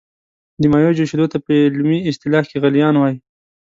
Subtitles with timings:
[0.61, 3.17] د مایع جوشیدو ته په علمي اصطلاح کې غلیان وايي.